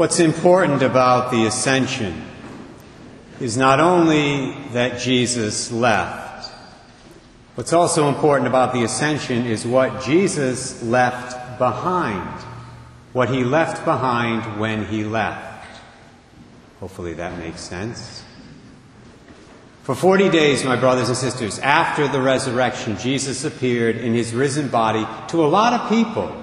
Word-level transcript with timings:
What's 0.00 0.18
important 0.18 0.82
about 0.82 1.30
the 1.30 1.44
ascension 1.44 2.24
is 3.38 3.58
not 3.58 3.80
only 3.80 4.54
that 4.72 4.98
Jesus 4.98 5.70
left, 5.70 6.50
what's 7.54 7.74
also 7.74 8.08
important 8.08 8.48
about 8.48 8.72
the 8.72 8.82
ascension 8.82 9.44
is 9.44 9.66
what 9.66 10.02
Jesus 10.02 10.82
left 10.82 11.58
behind, 11.58 12.40
what 13.12 13.28
he 13.28 13.44
left 13.44 13.84
behind 13.84 14.58
when 14.58 14.86
he 14.86 15.04
left. 15.04 15.68
Hopefully 16.80 17.12
that 17.12 17.38
makes 17.38 17.60
sense. 17.60 18.24
For 19.82 19.94
40 19.94 20.30
days, 20.30 20.64
my 20.64 20.76
brothers 20.76 21.08
and 21.08 21.16
sisters, 21.18 21.58
after 21.58 22.08
the 22.08 22.22
resurrection, 22.22 22.96
Jesus 22.96 23.44
appeared 23.44 23.96
in 23.96 24.14
his 24.14 24.32
risen 24.32 24.68
body 24.68 25.06
to 25.28 25.44
a 25.44 25.48
lot 25.48 25.74
of 25.74 25.90
people. 25.90 26.34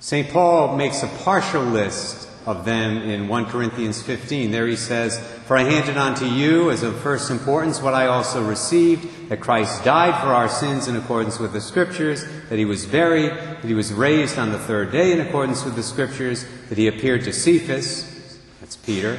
St. 0.00 0.28
Paul 0.28 0.76
makes 0.76 1.02
a 1.02 1.08
partial 1.24 1.62
list 1.62 2.28
of 2.46 2.64
them 2.64 2.98
in 2.98 3.28
1 3.28 3.44
Corinthians 3.46 4.02
15. 4.02 4.50
There 4.50 4.66
he 4.66 4.76
says, 4.76 5.18
For 5.46 5.56
I 5.56 5.62
handed 5.62 5.96
on 5.96 6.14
to 6.16 6.26
you 6.26 6.70
as 6.70 6.82
of 6.82 6.98
first 7.00 7.30
importance 7.30 7.80
what 7.80 7.94
I 7.94 8.06
also 8.06 8.44
received, 8.44 9.28
that 9.28 9.40
Christ 9.40 9.84
died 9.84 10.20
for 10.20 10.28
our 10.28 10.48
sins 10.48 10.88
in 10.88 10.96
accordance 10.96 11.38
with 11.38 11.52
the 11.52 11.60
Scriptures, 11.60 12.24
that 12.48 12.58
he 12.58 12.64
was 12.64 12.86
buried, 12.86 13.30
that 13.30 13.64
he 13.64 13.74
was 13.74 13.92
raised 13.92 14.38
on 14.38 14.50
the 14.50 14.58
third 14.58 14.90
day 14.90 15.12
in 15.12 15.20
accordance 15.20 15.64
with 15.64 15.76
the 15.76 15.82
Scriptures, 15.82 16.44
that 16.68 16.78
he 16.78 16.88
appeared 16.88 17.22
to 17.24 17.32
Cephas, 17.32 18.38
that's 18.60 18.76
Peter, 18.76 19.18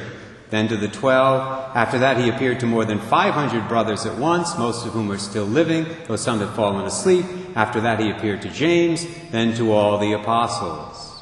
then 0.50 0.68
to 0.68 0.76
the 0.76 0.88
twelve. 0.88 1.74
After 1.74 1.98
that, 1.98 2.18
he 2.18 2.28
appeared 2.28 2.60
to 2.60 2.66
more 2.66 2.84
than 2.84 3.00
500 3.00 3.68
brothers 3.68 4.06
at 4.06 4.18
once, 4.18 4.56
most 4.58 4.86
of 4.86 4.92
whom 4.92 5.10
are 5.10 5.18
still 5.18 5.46
living, 5.46 5.86
though 6.06 6.16
some 6.16 6.40
had 6.40 6.50
fallen 6.50 6.84
asleep. 6.84 7.24
After 7.56 7.80
that, 7.80 8.00
he 8.00 8.10
appeared 8.10 8.42
to 8.42 8.50
James, 8.50 9.06
then 9.30 9.56
to 9.56 9.72
all 9.72 9.98
the 9.98 10.12
apostles. 10.12 11.13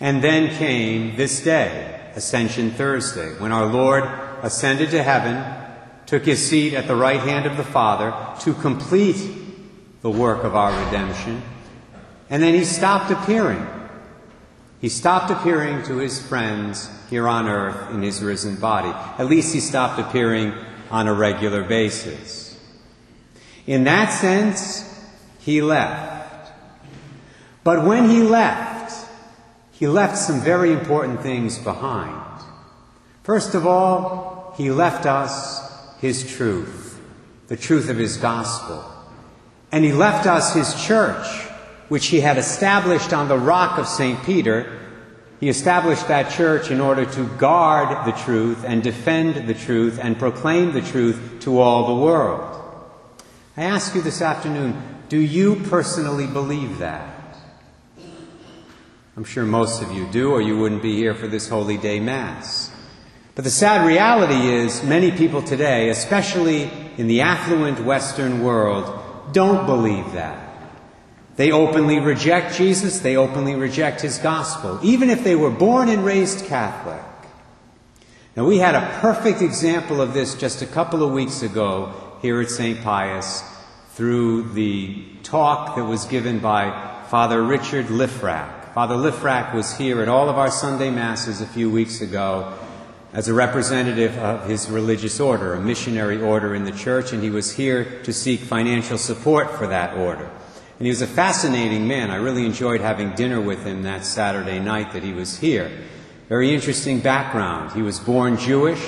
And 0.00 0.22
then 0.22 0.56
came 0.56 1.16
this 1.16 1.42
day, 1.42 2.10
Ascension 2.14 2.70
Thursday, 2.72 3.38
when 3.38 3.52
our 3.52 3.66
Lord 3.66 4.04
ascended 4.42 4.90
to 4.90 5.02
heaven, 5.02 5.42
took 6.06 6.24
his 6.24 6.44
seat 6.44 6.74
at 6.74 6.86
the 6.86 6.96
right 6.96 7.20
hand 7.20 7.46
of 7.46 7.56
the 7.56 7.64
Father 7.64 8.14
to 8.40 8.54
complete 8.54 9.16
the 10.02 10.10
work 10.10 10.44
of 10.44 10.54
our 10.54 10.84
redemption, 10.84 11.40
and 12.28 12.42
then 12.42 12.52
he 12.54 12.64
stopped 12.64 13.10
appearing. 13.10 13.66
He 14.80 14.90
stopped 14.90 15.30
appearing 15.30 15.82
to 15.84 15.96
his 15.96 16.20
friends 16.20 16.90
here 17.08 17.26
on 17.26 17.48
earth 17.48 17.90
in 17.90 18.02
his 18.02 18.22
risen 18.22 18.56
body. 18.56 18.90
At 19.18 19.28
least 19.28 19.54
he 19.54 19.60
stopped 19.60 19.98
appearing 19.98 20.52
on 20.90 21.08
a 21.08 21.14
regular 21.14 21.64
basis. 21.64 22.60
In 23.66 23.84
that 23.84 24.12
sense, 24.12 24.84
he 25.38 25.62
left. 25.62 26.52
But 27.62 27.86
when 27.86 28.10
he 28.10 28.22
left, 28.22 28.73
he 29.74 29.88
left 29.88 30.16
some 30.16 30.40
very 30.40 30.72
important 30.72 31.20
things 31.20 31.58
behind. 31.58 32.22
First 33.24 33.54
of 33.54 33.66
all, 33.66 34.54
he 34.56 34.70
left 34.70 35.04
us 35.04 35.60
his 36.00 36.30
truth, 36.36 37.00
the 37.48 37.56
truth 37.56 37.90
of 37.90 37.96
his 37.96 38.16
gospel. 38.16 38.84
And 39.72 39.84
he 39.84 39.92
left 39.92 40.26
us 40.26 40.54
his 40.54 40.80
church, 40.84 41.26
which 41.88 42.06
he 42.06 42.20
had 42.20 42.38
established 42.38 43.12
on 43.12 43.26
the 43.26 43.36
rock 43.36 43.78
of 43.78 43.88
St. 43.88 44.22
Peter. 44.22 44.78
He 45.40 45.48
established 45.48 46.06
that 46.06 46.30
church 46.30 46.70
in 46.70 46.80
order 46.80 47.04
to 47.06 47.26
guard 47.36 48.06
the 48.06 48.16
truth 48.16 48.64
and 48.64 48.80
defend 48.80 49.48
the 49.48 49.54
truth 49.54 49.98
and 50.00 50.16
proclaim 50.16 50.72
the 50.72 50.82
truth 50.82 51.38
to 51.40 51.58
all 51.58 51.88
the 51.88 52.04
world. 52.04 52.60
I 53.56 53.64
ask 53.64 53.92
you 53.96 54.02
this 54.02 54.22
afternoon, 54.22 54.80
do 55.08 55.18
you 55.18 55.56
personally 55.56 56.28
believe 56.28 56.78
that? 56.78 57.13
I'm 59.16 59.22
sure 59.22 59.44
most 59.44 59.80
of 59.80 59.92
you 59.92 60.08
do, 60.08 60.32
or 60.32 60.42
you 60.42 60.58
wouldn't 60.58 60.82
be 60.82 60.96
here 60.96 61.14
for 61.14 61.28
this 61.28 61.48
Holy 61.48 61.76
Day 61.76 62.00
Mass. 62.00 62.72
But 63.36 63.44
the 63.44 63.50
sad 63.50 63.86
reality 63.86 64.48
is, 64.48 64.82
many 64.82 65.12
people 65.12 65.40
today, 65.40 65.88
especially 65.88 66.68
in 66.96 67.06
the 67.06 67.20
affluent 67.20 67.78
Western 67.84 68.42
world, 68.42 69.32
don't 69.32 69.66
believe 69.66 70.14
that. 70.14 70.40
They 71.36 71.52
openly 71.52 72.00
reject 72.00 72.56
Jesus, 72.56 72.98
they 72.98 73.16
openly 73.16 73.54
reject 73.54 74.00
his 74.00 74.18
gospel, 74.18 74.80
even 74.82 75.10
if 75.10 75.22
they 75.22 75.36
were 75.36 75.50
born 75.50 75.88
and 75.88 76.04
raised 76.04 76.46
Catholic. 76.46 77.04
Now, 78.36 78.46
we 78.46 78.58
had 78.58 78.74
a 78.74 78.98
perfect 79.00 79.42
example 79.42 80.00
of 80.00 80.12
this 80.12 80.34
just 80.34 80.60
a 80.60 80.66
couple 80.66 81.04
of 81.04 81.12
weeks 81.12 81.42
ago 81.42 81.94
here 82.20 82.40
at 82.40 82.50
St. 82.50 82.82
Pius 82.82 83.44
through 83.90 84.54
the 84.54 85.04
talk 85.22 85.76
that 85.76 85.84
was 85.84 86.04
given 86.06 86.40
by 86.40 87.04
Father 87.10 87.40
Richard 87.40 87.86
Liffrack. 87.86 88.63
Father 88.74 88.96
Liffrack 88.96 89.54
was 89.54 89.76
here 89.76 90.02
at 90.02 90.08
all 90.08 90.28
of 90.28 90.36
our 90.36 90.50
Sunday 90.50 90.90
Masses 90.90 91.40
a 91.40 91.46
few 91.46 91.70
weeks 91.70 92.00
ago 92.00 92.58
as 93.12 93.28
a 93.28 93.32
representative 93.32 94.18
of 94.18 94.48
his 94.48 94.68
religious 94.68 95.20
order, 95.20 95.54
a 95.54 95.60
missionary 95.60 96.20
order 96.20 96.56
in 96.56 96.64
the 96.64 96.72
church, 96.72 97.12
and 97.12 97.22
he 97.22 97.30
was 97.30 97.52
here 97.52 98.02
to 98.02 98.12
seek 98.12 98.40
financial 98.40 98.98
support 98.98 99.48
for 99.52 99.68
that 99.68 99.96
order. 99.96 100.24
And 100.24 100.86
he 100.86 100.88
was 100.88 101.02
a 101.02 101.06
fascinating 101.06 101.86
man. 101.86 102.10
I 102.10 102.16
really 102.16 102.44
enjoyed 102.44 102.80
having 102.80 103.12
dinner 103.12 103.40
with 103.40 103.64
him 103.64 103.84
that 103.84 104.04
Saturday 104.04 104.58
night 104.58 104.92
that 104.94 105.04
he 105.04 105.12
was 105.12 105.38
here. 105.38 105.70
Very 106.28 106.52
interesting 106.52 106.98
background. 106.98 107.70
He 107.74 107.82
was 107.82 108.00
born 108.00 108.38
Jewish. 108.38 108.84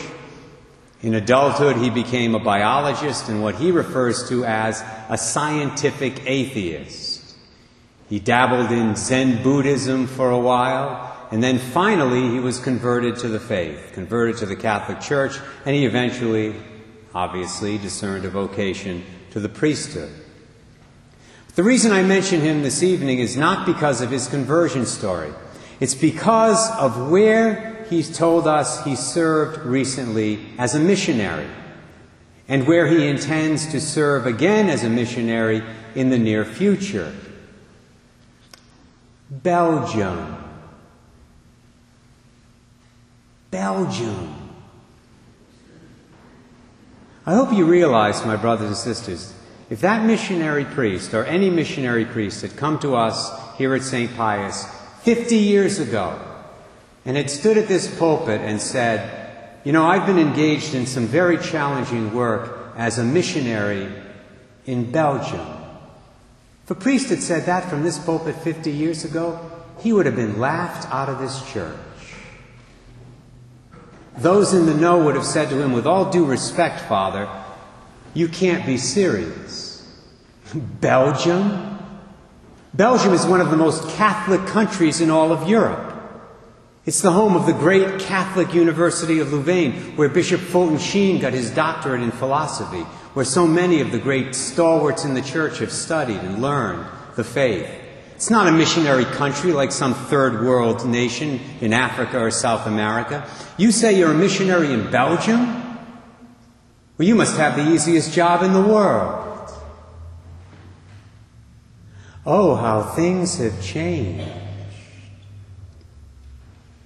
In 1.02 1.14
adulthood, 1.14 1.76
he 1.76 1.90
became 1.90 2.34
a 2.34 2.40
biologist 2.40 3.28
and 3.28 3.40
what 3.40 3.54
he 3.54 3.70
refers 3.70 4.28
to 4.30 4.44
as 4.44 4.82
a 5.08 5.16
scientific 5.16 6.26
atheist. 6.26 7.05
He 8.08 8.20
dabbled 8.20 8.70
in 8.70 8.94
Zen 8.94 9.42
Buddhism 9.42 10.06
for 10.06 10.30
a 10.30 10.38
while, 10.38 11.28
and 11.32 11.42
then 11.42 11.58
finally 11.58 12.30
he 12.30 12.38
was 12.38 12.60
converted 12.60 13.16
to 13.16 13.28
the 13.28 13.40
faith, 13.40 13.90
converted 13.94 14.36
to 14.38 14.46
the 14.46 14.54
Catholic 14.54 15.00
Church, 15.00 15.38
and 15.64 15.74
he 15.74 15.84
eventually, 15.84 16.54
obviously, 17.14 17.78
discerned 17.78 18.24
a 18.24 18.30
vocation 18.30 19.04
to 19.32 19.40
the 19.40 19.48
priesthood. 19.48 20.12
The 21.56 21.64
reason 21.64 21.90
I 21.90 22.02
mention 22.02 22.42
him 22.42 22.62
this 22.62 22.82
evening 22.82 23.18
is 23.18 23.36
not 23.36 23.66
because 23.66 24.00
of 24.02 24.10
his 24.10 24.28
conversion 24.28 24.86
story. 24.86 25.32
It's 25.80 25.94
because 25.94 26.70
of 26.78 27.10
where 27.10 27.84
he's 27.90 28.16
told 28.16 28.46
us 28.46 28.84
he 28.84 28.94
served 28.94 29.64
recently 29.64 30.46
as 30.58 30.74
a 30.74 30.80
missionary 30.80 31.48
and 32.48 32.66
where 32.66 32.86
he 32.86 33.06
intends 33.06 33.66
to 33.68 33.80
serve 33.80 34.26
again 34.26 34.68
as 34.68 34.84
a 34.84 34.88
missionary 34.88 35.62
in 35.94 36.10
the 36.10 36.18
near 36.18 36.44
future. 36.44 37.12
Belgium. 39.30 40.36
Belgium. 43.50 44.34
I 47.24 47.34
hope 47.34 47.52
you 47.52 47.64
realize, 47.64 48.24
my 48.24 48.36
brothers 48.36 48.68
and 48.68 48.76
sisters, 48.76 49.34
if 49.68 49.80
that 49.80 50.06
missionary 50.06 50.64
priest 50.64 51.12
or 51.12 51.24
any 51.24 51.50
missionary 51.50 52.04
priest 52.04 52.42
had 52.42 52.56
come 52.56 52.78
to 52.80 52.94
us 52.94 53.32
here 53.56 53.74
at 53.74 53.82
St. 53.82 54.14
Pius 54.16 54.64
50 55.02 55.36
years 55.36 55.80
ago 55.80 56.20
and 57.04 57.16
had 57.16 57.30
stood 57.30 57.58
at 57.58 57.66
this 57.66 57.92
pulpit 57.98 58.40
and 58.40 58.60
said, 58.60 59.58
You 59.64 59.72
know, 59.72 59.84
I've 59.84 60.06
been 60.06 60.20
engaged 60.20 60.74
in 60.74 60.86
some 60.86 61.06
very 61.06 61.38
challenging 61.38 62.14
work 62.14 62.72
as 62.76 62.98
a 62.98 63.04
missionary 63.04 63.92
in 64.66 64.92
Belgium. 64.92 65.65
If 66.66 66.72
a 66.72 66.74
priest 66.74 67.10
had 67.10 67.22
said 67.22 67.46
that 67.46 67.70
from 67.70 67.84
this 67.84 67.96
pulpit 67.96 68.34
50 68.34 68.72
years 68.72 69.04
ago, 69.04 69.38
he 69.78 69.92
would 69.92 70.04
have 70.04 70.16
been 70.16 70.40
laughed 70.40 70.92
out 70.92 71.08
of 71.08 71.20
this 71.20 71.48
church. 71.52 71.76
Those 74.18 74.52
in 74.52 74.66
the 74.66 74.74
know 74.74 75.04
would 75.04 75.14
have 75.14 75.24
said 75.24 75.48
to 75.50 75.62
him, 75.62 75.70
with 75.70 75.86
all 75.86 76.10
due 76.10 76.24
respect, 76.24 76.80
Father, 76.80 77.28
you 78.14 78.26
can't 78.26 78.66
be 78.66 78.78
serious. 78.78 79.96
Belgium? 80.54 81.78
Belgium 82.74 83.14
is 83.14 83.24
one 83.24 83.40
of 83.40 83.52
the 83.52 83.56
most 83.56 83.88
Catholic 83.90 84.44
countries 84.48 85.00
in 85.00 85.08
all 85.08 85.30
of 85.30 85.48
Europe. 85.48 85.92
It's 86.84 87.00
the 87.00 87.12
home 87.12 87.36
of 87.36 87.46
the 87.46 87.52
great 87.52 88.00
Catholic 88.00 88.52
University 88.52 89.20
of 89.20 89.32
Louvain, 89.32 89.96
where 89.96 90.08
Bishop 90.08 90.40
Fulton 90.40 90.78
Sheen 90.78 91.20
got 91.20 91.32
his 91.32 91.48
doctorate 91.52 92.02
in 92.02 92.10
philosophy, 92.10 92.84
where 93.16 93.24
so 93.24 93.46
many 93.46 93.80
of 93.80 93.92
the 93.92 93.98
great 93.98 94.34
stalwarts 94.34 95.06
in 95.06 95.14
the 95.14 95.22
church 95.22 95.60
have 95.60 95.72
studied 95.72 96.18
and 96.18 96.42
learned 96.42 96.84
the 97.14 97.24
faith. 97.24 97.66
It's 98.14 98.28
not 98.28 98.46
a 98.46 98.52
missionary 98.52 99.06
country 99.06 99.54
like 99.54 99.72
some 99.72 99.94
third 99.94 100.44
world 100.44 100.86
nation 100.86 101.40
in 101.62 101.72
Africa 101.72 102.20
or 102.20 102.30
South 102.30 102.66
America. 102.66 103.26
You 103.56 103.72
say 103.72 103.98
you're 103.98 104.10
a 104.10 104.14
missionary 104.14 104.70
in 104.70 104.90
Belgium? 104.90 105.46
Well, 106.98 107.08
you 107.08 107.14
must 107.14 107.38
have 107.38 107.56
the 107.56 107.72
easiest 107.72 108.12
job 108.12 108.42
in 108.42 108.52
the 108.52 108.60
world. 108.60 109.50
Oh, 112.26 112.54
how 112.54 112.82
things 112.82 113.38
have 113.38 113.62
changed. 113.62 114.30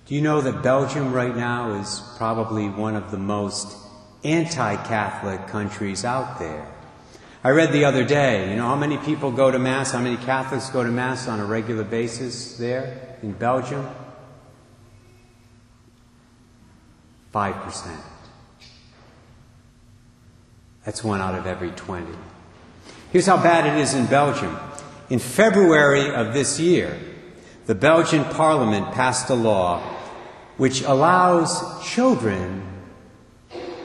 Do 0.06 0.14
you 0.14 0.20
know 0.20 0.40
that 0.42 0.62
Belgium 0.62 1.12
right 1.12 1.34
now 1.34 1.72
is 1.72 2.00
probably 2.16 2.68
one 2.68 2.94
of 2.94 3.10
the 3.10 3.18
most 3.18 3.89
anti 4.24 4.76
Catholic 4.84 5.46
countries 5.46 6.04
out 6.04 6.38
there. 6.38 6.66
I 7.42 7.50
read 7.50 7.72
the 7.72 7.86
other 7.86 8.04
day, 8.04 8.50
you 8.50 8.56
know 8.56 8.66
how 8.66 8.76
many 8.76 8.98
people 8.98 9.32
go 9.32 9.50
to 9.50 9.58
Mass, 9.58 9.92
how 9.92 10.00
many 10.00 10.18
Catholics 10.18 10.68
go 10.68 10.84
to 10.84 10.90
Mass 10.90 11.26
on 11.26 11.40
a 11.40 11.44
regular 11.44 11.84
basis 11.84 12.58
there 12.58 13.16
in 13.22 13.32
Belgium? 13.32 13.88
5%. 17.34 17.96
That's 20.84 21.04
one 21.04 21.20
out 21.20 21.34
of 21.34 21.46
every 21.46 21.70
20. 21.70 22.06
Here's 23.12 23.26
how 23.26 23.36
bad 23.36 23.66
it 23.66 23.80
is 23.80 23.94
in 23.94 24.06
Belgium. 24.06 24.56
In 25.08 25.18
February 25.18 26.14
of 26.14 26.34
this 26.34 26.60
year, 26.60 26.98
the 27.66 27.74
Belgian 27.74 28.24
parliament 28.24 28.92
passed 28.92 29.30
a 29.30 29.34
law 29.34 29.80
which 30.56 30.82
allows 30.82 31.82
children 31.88 32.62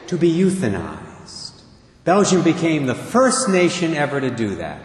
to 0.07 0.17
be 0.17 0.31
euthanized. 0.31 1.61
Belgium 2.03 2.43
became 2.43 2.85
the 2.85 2.95
first 2.95 3.49
nation 3.49 3.95
ever 3.95 4.21
to 4.21 4.29
do 4.29 4.55
that. 4.55 4.81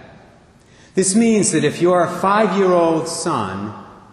This 0.94 1.14
means 1.14 1.52
that 1.52 1.64
if 1.64 1.80
your 1.80 2.06
five 2.06 2.56
year 2.56 2.72
old 2.72 3.08
son 3.08 3.72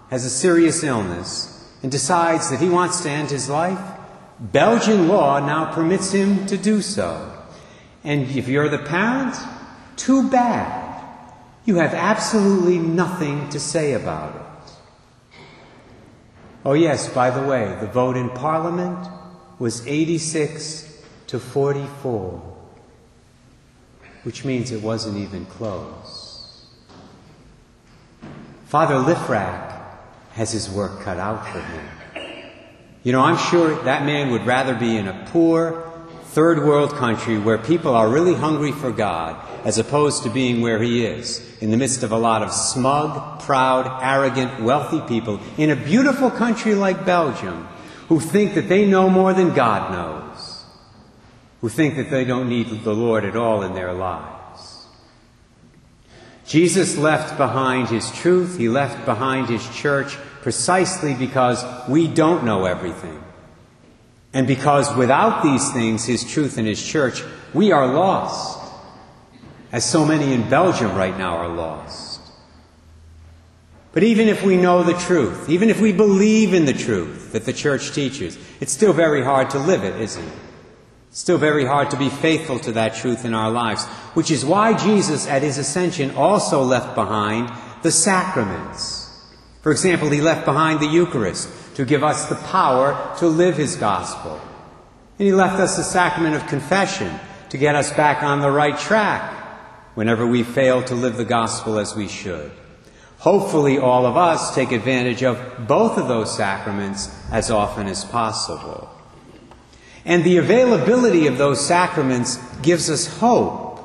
has 0.09 0.25
a 0.25 0.29
serious 0.29 0.83
illness 0.83 1.53
and 1.81 1.91
decides 1.91 2.49
that 2.49 2.59
he 2.59 2.69
wants 2.69 3.01
to 3.01 3.09
end 3.09 3.29
his 3.29 3.49
life, 3.49 3.79
Belgian 4.39 5.07
law 5.07 5.39
now 5.39 5.73
permits 5.73 6.11
him 6.11 6.45
to 6.47 6.57
do 6.57 6.81
so. 6.81 7.33
And 8.03 8.29
if 8.29 8.47
you're 8.47 8.69
the 8.69 8.77
parent, 8.77 9.35
too 9.95 10.29
bad. 10.29 10.85
You 11.65 11.77
have 11.77 11.93
absolutely 11.93 12.77
nothing 12.77 13.49
to 13.49 13.59
say 13.59 13.93
about 13.93 14.35
it. 14.35 14.73
Oh, 16.63 16.73
yes, 16.73 17.09
by 17.13 17.29
the 17.29 17.45
way, 17.45 17.75
the 17.81 17.87
vote 17.87 18.15
in 18.15 18.29
Parliament 18.29 19.07
was 19.59 19.85
86 19.85 20.86
to 21.27 21.39
44, 21.39 22.41
which 24.23 24.43
means 24.45 24.71
it 24.71 24.81
wasn't 24.81 25.17
even 25.17 25.45
close. 25.45 26.65
Father 28.65 28.95
Lifrak 28.95 29.81
has 30.33 30.51
his 30.51 30.69
work 30.69 31.01
cut 31.01 31.17
out 31.17 31.47
for 31.47 31.59
him. 31.59 31.85
You 33.03 33.13
know, 33.13 33.21
I'm 33.21 33.37
sure 33.37 33.81
that 33.83 34.05
man 34.05 34.31
would 34.31 34.45
rather 34.45 34.75
be 34.75 34.97
in 34.97 35.07
a 35.07 35.25
poor, 35.31 35.89
third 36.23 36.59
world 36.59 36.91
country 36.91 37.37
where 37.37 37.57
people 37.57 37.95
are 37.95 38.09
really 38.09 38.33
hungry 38.33 38.71
for 38.71 38.91
God 38.91 39.41
as 39.63 39.77
opposed 39.77 40.23
to 40.23 40.29
being 40.29 40.61
where 40.61 40.81
he 40.81 41.05
is, 41.05 41.41
in 41.61 41.71
the 41.71 41.77
midst 41.77 42.03
of 42.03 42.11
a 42.11 42.17
lot 42.17 42.43
of 42.43 42.51
smug, 42.51 43.41
proud, 43.41 43.99
arrogant, 44.03 44.61
wealthy 44.61 45.01
people 45.07 45.39
in 45.57 45.69
a 45.69 45.75
beautiful 45.75 46.29
country 46.29 46.75
like 46.75 47.05
Belgium 47.05 47.67
who 48.09 48.19
think 48.19 48.53
that 48.55 48.69
they 48.69 48.85
know 48.85 49.09
more 49.09 49.33
than 49.33 49.53
God 49.53 49.91
knows, 49.91 50.26
who 51.61 51.69
think 51.69 51.95
that 51.95 52.09
they 52.09 52.23
don't 52.23 52.49
need 52.49 52.83
the 52.83 52.93
Lord 52.93 53.25
at 53.25 53.35
all 53.35 53.63
in 53.63 53.73
their 53.73 53.93
lives. 53.93 54.85
Jesus 56.45 56.97
left 56.97 57.37
behind 57.37 57.89
his 57.89 58.09
truth, 58.11 58.57
he 58.57 58.69
left 58.69 59.05
behind 59.05 59.49
his 59.49 59.67
church 59.75 60.17
precisely 60.41 61.13
because 61.13 61.65
we 61.89 62.07
don't 62.07 62.45
know 62.45 62.65
everything. 62.65 63.21
And 64.33 64.47
because 64.47 64.95
without 64.95 65.43
these 65.43 65.71
things, 65.73 66.05
his 66.05 66.23
truth 66.23 66.57
and 66.57 66.67
his 66.67 66.81
church, 66.81 67.21
we 67.53 67.71
are 67.71 67.87
lost. 67.87 68.71
As 69.71 69.83
so 69.83 70.05
many 70.05 70.31
in 70.31 70.49
Belgium 70.49 70.95
right 70.95 71.17
now 71.17 71.37
are 71.37 71.49
lost. 71.49 72.21
But 73.91 74.03
even 74.03 74.27
if 74.29 74.43
we 74.43 74.57
know 74.57 74.83
the 74.83 74.93
truth, 74.93 75.49
even 75.49 75.69
if 75.69 75.81
we 75.81 75.91
believe 75.91 76.53
in 76.53 76.65
the 76.65 76.73
truth 76.73 77.31
that 77.33 77.45
the 77.45 77.51
church 77.51 77.93
teaches, 77.93 78.37
it's 78.61 78.71
still 78.71 78.93
very 78.93 79.23
hard 79.23 79.49
to 79.49 79.59
live 79.59 79.83
it, 79.83 79.99
isn't 79.99 80.23
it? 80.23 80.46
Still 81.17 81.39
very 81.39 81.65
hard 81.65 81.89
to 81.89 81.97
be 81.97 82.09
faithful 82.09 82.59
to 82.59 82.73
that 82.73 82.93
truth 82.93 83.25
in 83.25 83.33
our 83.33 83.49
lives, 83.49 83.85
which 84.13 84.29
is 84.29 84.45
why 84.45 84.77
Jesus 84.77 85.25
at 85.25 85.41
his 85.41 85.57
ascension 85.57 86.11
also 86.11 86.61
left 86.61 86.93
behind 86.93 87.51
the 87.81 87.89
sacraments. 87.89 89.09
For 89.63 89.71
example, 89.71 90.11
he 90.11 90.21
left 90.21 90.45
behind 90.45 90.79
the 90.79 90.85
Eucharist 90.85 91.49
to 91.73 91.85
give 91.85 92.03
us 92.03 92.29
the 92.29 92.35
power 92.35 93.15
to 93.17 93.27
live 93.27 93.57
his 93.57 93.75
gospel. 93.77 94.39
And 95.17 95.25
he 95.25 95.33
left 95.33 95.59
us 95.59 95.75
the 95.75 95.83
sacrament 95.83 96.35
of 96.35 96.45
confession 96.45 97.11
to 97.49 97.57
get 97.57 97.73
us 97.73 97.91
back 97.93 98.21
on 98.21 98.41
the 98.41 98.51
right 98.51 98.77
track 98.77 99.33
whenever 99.95 100.27
we 100.27 100.43
fail 100.43 100.83
to 100.83 100.93
live 100.93 101.17
the 101.17 101.25
gospel 101.25 101.79
as 101.79 101.95
we 101.95 102.07
should. 102.07 102.51
Hopefully, 103.17 103.79
all 103.79 104.05
of 104.05 104.17
us 104.17 104.53
take 104.53 104.71
advantage 104.71 105.23
of 105.23 105.67
both 105.67 105.97
of 105.97 106.07
those 106.07 106.37
sacraments 106.37 107.09
as 107.31 107.49
often 107.49 107.87
as 107.87 108.05
possible. 108.05 108.93
And 110.07 110.23
the 110.23 110.37
availability 110.37 111.27
of 111.27 111.37
those 111.37 111.63
sacraments 111.63 112.37
gives 112.61 112.89
us 112.89 113.05
hope, 113.19 113.77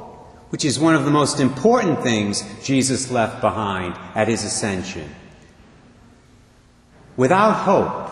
which 0.51 0.65
is 0.65 0.79
one 0.79 0.95
of 0.95 1.05
the 1.05 1.11
most 1.11 1.41
important 1.41 2.01
things 2.05 2.45
Jesus 2.63 3.11
left 3.11 3.41
behind 3.41 3.97
at 4.15 4.29
his 4.29 4.45
ascension. 4.45 5.13
Without 7.17 7.53
hope, 7.53 8.09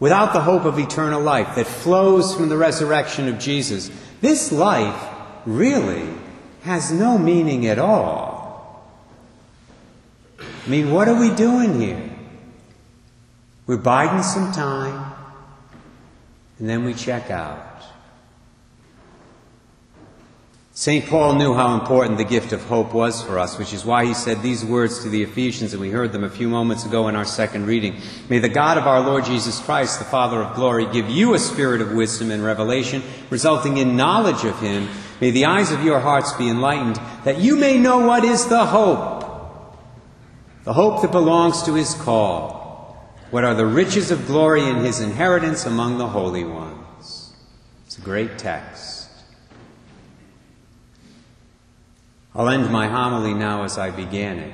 without 0.00 0.32
the 0.32 0.40
hope 0.40 0.64
of 0.64 0.80
eternal 0.80 1.22
life 1.22 1.54
that 1.54 1.68
flows 1.68 2.34
from 2.34 2.48
the 2.48 2.56
resurrection 2.56 3.28
of 3.28 3.38
Jesus, 3.38 3.88
this 4.20 4.50
life 4.50 5.08
really 5.46 6.08
has 6.62 6.90
no 6.90 7.16
meaning 7.18 7.66
at 7.68 7.78
all. 7.78 8.84
I 10.40 10.68
mean, 10.68 10.90
what 10.90 11.06
are 11.06 11.20
we 11.20 11.32
doing 11.36 11.80
here? 11.80 12.10
We're 13.68 13.76
biding 13.76 14.24
some 14.24 14.50
time, 14.50 15.11
and 16.62 16.70
then 16.70 16.84
we 16.84 16.94
check 16.94 17.28
out. 17.28 17.82
St. 20.70 21.04
Paul 21.06 21.34
knew 21.34 21.54
how 21.54 21.74
important 21.74 22.18
the 22.18 22.24
gift 22.24 22.52
of 22.52 22.62
hope 22.62 22.94
was 22.94 23.20
for 23.20 23.40
us, 23.40 23.58
which 23.58 23.72
is 23.72 23.84
why 23.84 24.04
he 24.04 24.14
said 24.14 24.42
these 24.42 24.64
words 24.64 25.02
to 25.02 25.08
the 25.08 25.24
Ephesians, 25.24 25.72
and 25.72 25.82
we 25.82 25.90
heard 25.90 26.12
them 26.12 26.22
a 26.22 26.30
few 26.30 26.48
moments 26.48 26.86
ago 26.86 27.08
in 27.08 27.16
our 27.16 27.24
second 27.24 27.66
reading. 27.66 28.00
May 28.28 28.38
the 28.38 28.48
God 28.48 28.78
of 28.78 28.86
our 28.86 29.00
Lord 29.00 29.24
Jesus 29.24 29.58
Christ, 29.58 29.98
the 29.98 30.04
Father 30.04 30.40
of 30.40 30.54
glory, 30.54 30.86
give 30.86 31.10
you 31.10 31.34
a 31.34 31.38
spirit 31.40 31.80
of 31.80 31.94
wisdom 31.94 32.30
and 32.30 32.44
revelation, 32.44 33.02
resulting 33.28 33.78
in 33.78 33.96
knowledge 33.96 34.44
of 34.44 34.60
him. 34.60 34.88
May 35.20 35.32
the 35.32 35.46
eyes 35.46 35.72
of 35.72 35.82
your 35.82 35.98
hearts 35.98 36.32
be 36.34 36.48
enlightened, 36.48 37.00
that 37.24 37.40
you 37.40 37.56
may 37.56 37.76
know 37.76 38.06
what 38.06 38.22
is 38.22 38.46
the 38.46 38.66
hope, 38.66 39.76
the 40.62 40.74
hope 40.74 41.02
that 41.02 41.10
belongs 41.10 41.64
to 41.64 41.74
his 41.74 41.94
call. 41.94 42.61
What 43.32 43.44
are 43.44 43.54
the 43.54 43.64
riches 43.64 44.10
of 44.10 44.26
glory 44.26 44.68
in 44.68 44.84
his 44.84 45.00
inheritance 45.00 45.64
among 45.64 45.96
the 45.96 46.06
holy 46.06 46.44
ones? 46.44 47.32
It's 47.86 47.96
a 47.96 48.02
great 48.02 48.36
text. 48.36 49.08
I'll 52.34 52.50
end 52.50 52.70
my 52.70 52.88
homily 52.88 53.32
now 53.32 53.62
as 53.62 53.78
I 53.78 53.90
began 53.90 54.38
it 54.38 54.52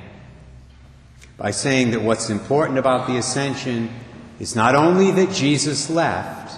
by 1.35 1.51
saying 1.51 1.91
that 1.91 2.03
what's 2.03 2.29
important 2.29 2.79
about 2.79 3.05
the 3.05 3.17
ascension 3.17 3.89
is 4.39 4.55
not 4.55 4.75
only 4.75 5.11
that 5.11 5.33
Jesus 5.33 5.89
left, 5.89 6.57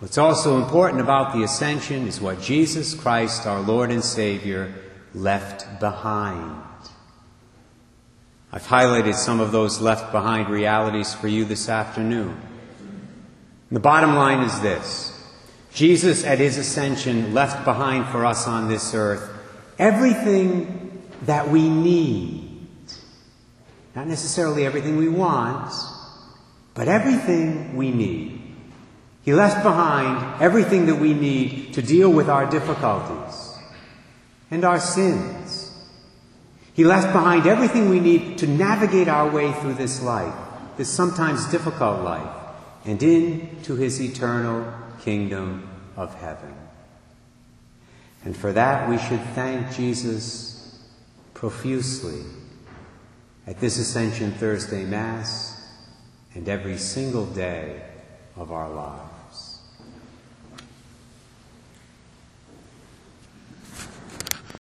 what's 0.00 0.18
also 0.18 0.62
important 0.62 1.00
about 1.00 1.32
the 1.32 1.42
ascension 1.42 2.06
is 2.06 2.20
what 2.20 2.38
Jesus 2.38 2.92
Christ, 2.92 3.46
our 3.46 3.60
Lord 3.60 3.90
and 3.90 4.04
Savior, 4.04 4.74
left 5.14 5.80
behind. 5.80 6.65
I've 8.56 8.66
highlighted 8.66 9.14
some 9.16 9.40
of 9.40 9.52
those 9.52 9.82
left 9.82 10.12
behind 10.12 10.48
realities 10.48 11.12
for 11.12 11.28
you 11.28 11.44
this 11.44 11.68
afternoon. 11.68 12.40
The 13.70 13.80
bottom 13.80 14.14
line 14.14 14.40
is 14.46 14.60
this 14.62 15.12
Jesus, 15.74 16.24
at 16.24 16.38
his 16.38 16.56
ascension, 16.56 17.34
left 17.34 17.66
behind 17.66 18.06
for 18.06 18.24
us 18.24 18.48
on 18.48 18.70
this 18.70 18.94
earth 18.94 19.28
everything 19.78 21.02
that 21.26 21.50
we 21.50 21.68
need. 21.68 22.48
Not 23.94 24.06
necessarily 24.06 24.64
everything 24.64 24.96
we 24.96 25.10
want, 25.10 25.70
but 26.72 26.88
everything 26.88 27.76
we 27.76 27.90
need. 27.90 28.40
He 29.22 29.34
left 29.34 29.64
behind 29.64 30.40
everything 30.40 30.86
that 30.86 30.96
we 30.96 31.12
need 31.12 31.74
to 31.74 31.82
deal 31.82 32.08
with 32.08 32.30
our 32.30 32.46
difficulties 32.46 33.52
and 34.50 34.64
our 34.64 34.80
sins. 34.80 35.55
He 36.76 36.84
left 36.84 37.14
behind 37.14 37.46
everything 37.46 37.88
we 37.88 38.00
need 38.00 38.36
to 38.38 38.46
navigate 38.46 39.08
our 39.08 39.30
way 39.30 39.50
through 39.50 39.74
this 39.74 40.02
life, 40.02 40.34
this 40.76 40.90
sometimes 40.90 41.50
difficult 41.50 42.02
life, 42.02 42.30
and 42.84 43.02
into 43.02 43.76
his 43.76 43.98
eternal 43.98 44.70
kingdom 45.00 45.66
of 45.96 46.14
heaven. 46.16 46.54
And 48.26 48.36
for 48.36 48.52
that, 48.52 48.90
we 48.90 48.98
should 48.98 49.22
thank 49.34 49.72
Jesus 49.72 50.78
profusely 51.32 52.20
at 53.46 53.58
this 53.58 53.78
Ascension 53.78 54.32
Thursday 54.32 54.84
Mass 54.84 55.58
and 56.34 56.46
every 56.46 56.76
single 56.76 57.24
day 57.24 57.84
of 58.36 58.52
our 58.52 58.68
lives. 58.68 59.15